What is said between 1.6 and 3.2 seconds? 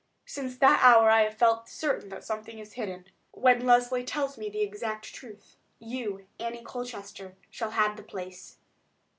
certain that something is hidden.